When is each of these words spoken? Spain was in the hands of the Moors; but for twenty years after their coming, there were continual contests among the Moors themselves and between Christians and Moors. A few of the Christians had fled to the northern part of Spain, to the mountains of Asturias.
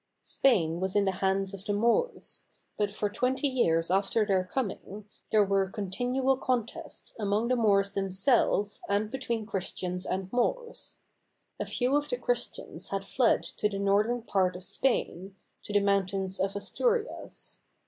Spain 0.23 0.79
was 0.79 0.95
in 0.95 1.05
the 1.05 1.11
hands 1.21 1.53
of 1.53 1.63
the 1.65 1.73
Moors; 1.73 2.45
but 2.75 2.91
for 2.91 3.07
twenty 3.07 3.47
years 3.47 3.91
after 3.91 4.25
their 4.25 4.43
coming, 4.43 5.07
there 5.31 5.43
were 5.45 5.69
continual 5.69 6.35
contests 6.37 7.13
among 7.19 7.49
the 7.49 7.55
Moors 7.55 7.91
themselves 7.93 8.81
and 8.89 9.11
between 9.11 9.45
Christians 9.45 10.07
and 10.07 10.33
Moors. 10.33 10.97
A 11.59 11.65
few 11.67 11.95
of 11.95 12.09
the 12.09 12.17
Christians 12.17 12.89
had 12.89 13.05
fled 13.05 13.43
to 13.43 13.69
the 13.69 13.77
northern 13.77 14.23
part 14.23 14.55
of 14.55 14.63
Spain, 14.65 15.35
to 15.61 15.71
the 15.71 15.81
mountains 15.81 16.39
of 16.39 16.55
Asturias. 16.55 17.61